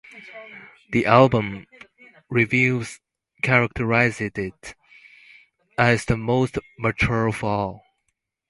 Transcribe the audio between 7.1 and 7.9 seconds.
of all.